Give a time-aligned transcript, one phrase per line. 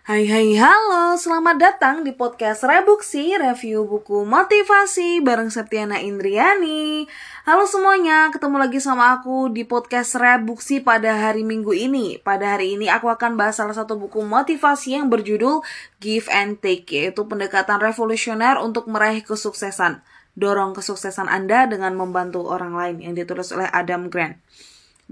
[0.00, 7.04] Hai hai halo, selamat datang di podcast Rebuksi, review buku motivasi bareng Septiana Indriani.
[7.44, 12.16] Halo semuanya, ketemu lagi sama aku di podcast Rebuksi pada hari minggu ini.
[12.16, 15.60] Pada hari ini aku akan bahas salah satu buku motivasi yang berjudul
[16.00, 20.00] Give and Take Yaitu pendekatan revolusioner untuk meraih kesuksesan.
[20.32, 24.40] Dorong kesuksesan Anda dengan membantu orang lain yang ditulis oleh Adam Grant.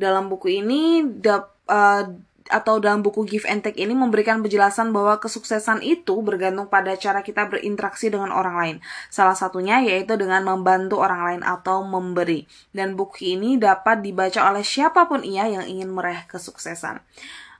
[0.01, 1.05] Dalam buku ini,
[1.69, 2.05] uh,
[2.49, 7.21] atau dalam buku Give and Take ini memberikan penjelasan bahwa kesuksesan itu bergantung pada cara
[7.21, 8.77] kita berinteraksi dengan orang lain.
[9.13, 12.49] Salah satunya yaitu dengan membantu orang lain atau memberi.
[12.73, 17.01] Dan buku ini dapat dibaca oleh siapa pun ia yang ingin meraih kesuksesan.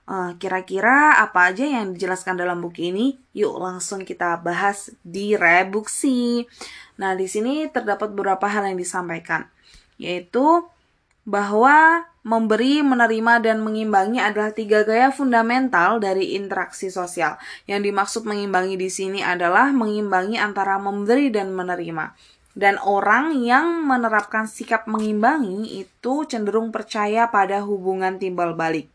[0.09, 0.33] kira
[0.65, 3.21] kira-kira apa aja yang dijelaskan dalam buku ini?
[3.37, 6.49] Yuk langsung kita bahas di rebuksi.
[6.97, 9.45] Nah, di sini terdapat beberapa hal yang disampaikan,
[10.01, 10.65] yaitu
[11.29, 17.37] bahwa memberi, menerima, dan mengimbangi adalah tiga gaya fundamental dari interaksi sosial.
[17.69, 22.17] Yang dimaksud mengimbangi di sini adalah mengimbangi antara memberi dan menerima.
[22.57, 28.89] Dan orang yang menerapkan sikap mengimbangi itu cenderung percaya pada hubungan timbal balik.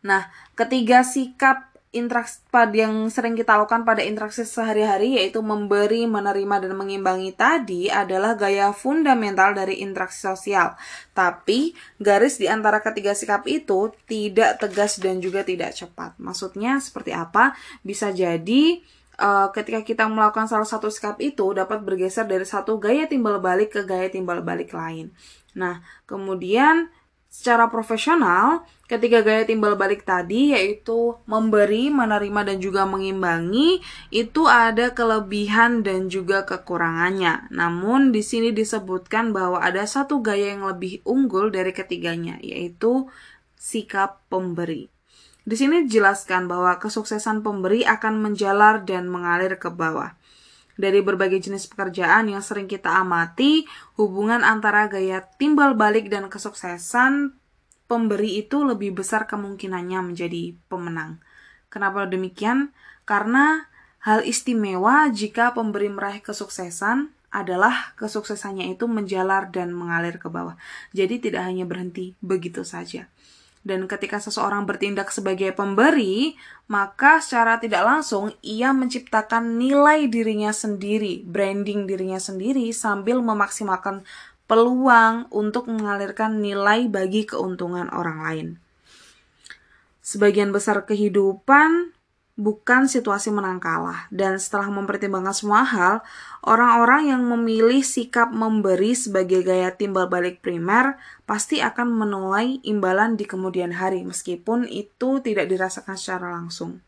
[0.00, 2.38] Nah, ketiga sikap interaksi
[2.70, 8.70] yang sering kita lakukan pada interaksi sehari-hari yaitu memberi, menerima dan mengimbangi tadi adalah gaya
[8.70, 10.78] fundamental dari interaksi sosial.
[11.10, 16.14] Tapi garis di antara ketiga sikap itu tidak tegas dan juga tidak cepat.
[16.22, 17.58] Maksudnya seperti apa?
[17.82, 18.78] Bisa jadi
[19.18, 23.74] uh, ketika kita melakukan salah satu sikap itu dapat bergeser dari satu gaya timbal balik
[23.74, 25.10] ke gaya timbal balik lain.
[25.58, 26.86] Nah, kemudian
[27.30, 33.78] Secara profesional, ketiga gaya timbal balik tadi yaitu memberi, menerima dan juga mengimbangi
[34.10, 37.46] itu ada kelebihan dan juga kekurangannya.
[37.54, 43.06] Namun di sini disebutkan bahwa ada satu gaya yang lebih unggul dari ketiganya yaitu
[43.54, 44.90] sikap pemberi.
[45.46, 50.18] Di sini dijelaskan bahwa kesuksesan pemberi akan menjalar dan mengalir ke bawah
[50.80, 53.68] dari berbagai jenis pekerjaan yang sering kita amati,
[54.00, 57.36] hubungan antara gaya timbal balik dan kesuksesan
[57.84, 61.20] pemberi itu lebih besar kemungkinannya menjadi pemenang.
[61.68, 62.72] Kenapa demikian?
[63.04, 63.68] Karena
[64.00, 70.58] hal istimewa jika pemberi meraih kesuksesan adalah kesuksesannya itu menjalar dan mengalir ke bawah.
[70.90, 73.06] Jadi tidak hanya berhenti begitu saja.
[73.60, 76.32] Dan ketika seseorang bertindak sebagai pemberi,
[76.72, 84.00] maka secara tidak langsung ia menciptakan nilai dirinya sendiri, branding dirinya sendiri sambil memaksimalkan
[84.48, 88.48] peluang untuk mengalirkan nilai bagi keuntungan orang lain.
[90.00, 91.94] Sebagian besar kehidupan
[92.40, 94.08] bukan situasi menang kalah.
[94.08, 96.00] Dan setelah mempertimbangkan semua hal,
[96.40, 100.96] orang-orang yang memilih sikap memberi sebagai gaya timbal balik primer
[101.28, 106.80] pasti akan menuai imbalan di kemudian hari, meskipun itu tidak dirasakan secara langsung.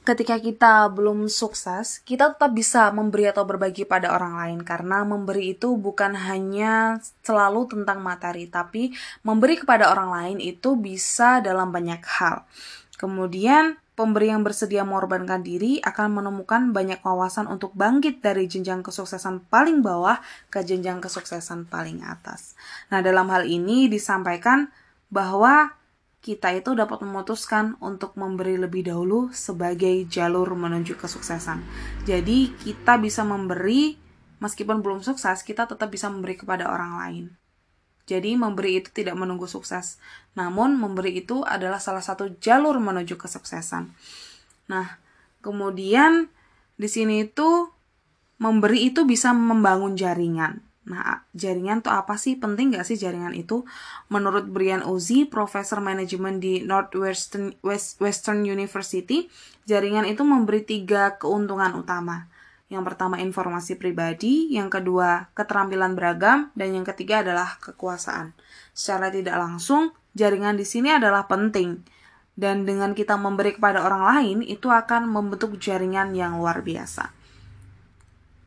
[0.00, 5.52] Ketika kita belum sukses, kita tetap bisa memberi atau berbagi pada orang lain karena memberi
[5.52, 12.00] itu bukan hanya selalu tentang materi, tapi memberi kepada orang lain itu bisa dalam banyak
[12.16, 12.48] hal.
[12.96, 19.46] Kemudian pemberi yang bersedia mengorbankan diri akan menemukan banyak wawasan untuk bangkit dari jenjang kesuksesan
[19.50, 20.18] paling bawah
[20.48, 22.54] ke jenjang kesuksesan paling atas.
[22.88, 24.72] Nah, dalam hal ini disampaikan
[25.12, 25.74] bahwa
[26.20, 31.64] kita itu dapat memutuskan untuk memberi lebih dahulu sebagai jalur menuju kesuksesan.
[32.04, 33.96] Jadi, kita bisa memberi
[34.40, 37.24] meskipun belum sukses, kita tetap bisa memberi kepada orang lain.
[38.08, 40.00] Jadi memberi itu tidak menunggu sukses,
[40.34, 43.92] namun memberi itu adalah salah satu jalur menuju kesuksesan.
[44.66, 44.98] Nah,
[45.44, 46.30] kemudian
[46.80, 47.70] di sini itu
[48.40, 50.64] memberi itu bisa membangun jaringan.
[50.90, 52.34] Nah, jaringan itu apa sih?
[52.40, 53.62] Penting gak sih jaringan itu?
[54.10, 59.30] Menurut Brian Ozi, profesor manajemen di Northwestern West, Western University,
[59.68, 62.26] jaringan itu memberi tiga keuntungan utama.
[62.70, 68.30] Yang pertama informasi pribadi, yang kedua keterampilan beragam, dan yang ketiga adalah kekuasaan.
[68.70, 71.82] Secara tidak langsung, jaringan di sini adalah penting.
[72.38, 77.10] Dan dengan kita memberi kepada orang lain, itu akan membentuk jaringan yang luar biasa.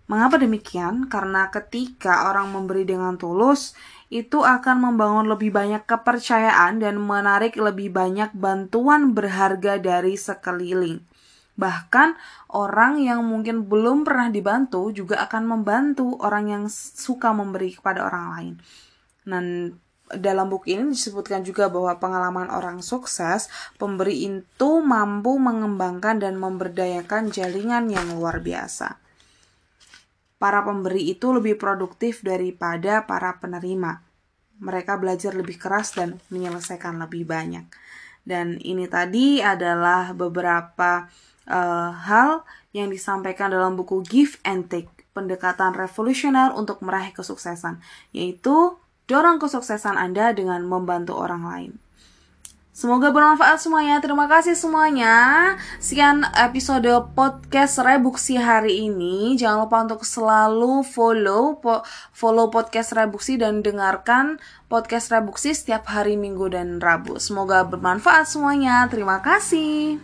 [0.08, 1.12] Mengapa demikian?
[1.12, 3.76] Karena ketika orang memberi dengan tulus,
[4.08, 11.04] itu akan membangun lebih banyak kepercayaan dan menarik lebih banyak bantuan berharga dari sekeliling.
[11.54, 12.18] Bahkan
[12.50, 18.26] orang yang mungkin belum pernah dibantu juga akan membantu orang yang suka memberi kepada orang
[18.34, 18.54] lain.
[19.24, 19.46] Dan
[20.10, 27.34] dalam buku ini disebutkan juga bahwa pengalaman orang sukses, pemberi itu mampu mengembangkan dan memberdayakan
[27.34, 29.00] jaringan yang luar biasa.
[30.38, 34.04] Para pemberi itu lebih produktif daripada para penerima.
[34.60, 37.64] Mereka belajar lebih keras dan menyelesaikan lebih banyak.
[38.24, 41.08] Dan ini tadi adalah beberapa
[41.48, 47.80] uh, hal yang disampaikan dalam buku Give and Take, pendekatan revolusioner untuk meraih kesuksesan,
[48.12, 48.76] yaitu
[49.06, 51.74] dorong kesuksesan Anda dengan membantu orang lain.
[52.74, 54.02] Semoga bermanfaat semuanya.
[54.02, 55.14] Terima kasih semuanya.
[55.78, 59.38] Sekian episode podcast Rebuksi hari ini.
[59.38, 64.42] Jangan lupa untuk selalu follow po follow podcast Rebuksi dan dengarkan
[64.74, 67.22] podcast Rebuksi setiap hari Minggu dan Rabu.
[67.22, 68.90] Semoga bermanfaat semuanya.
[68.90, 70.02] Terima kasih.